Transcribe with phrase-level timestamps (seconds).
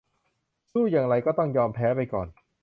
[0.71, 2.27] สู้อย่างไรก็ต้องยอมแพ้ไปก่อน